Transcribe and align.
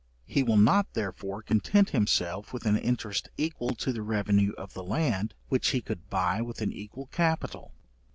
He 0.25 0.41
will 0.41 0.57
not 0.57 0.91
therefore 0.93 1.43
content 1.43 1.91
himself 1.91 2.51
with 2.53 2.65
an 2.65 2.75
interest 2.75 3.29
equal 3.37 3.75
to 3.75 3.93
the 3.93 4.01
revenue 4.01 4.51
of 4.57 4.73
the 4.73 4.81
land 4.83 5.35
which 5.49 5.67
he 5.67 5.79
could 5.83 6.09
buy 6.09 6.41
with 6.41 6.59
an 6.59 6.73
equal 6.73 7.05
capital. 7.11 7.71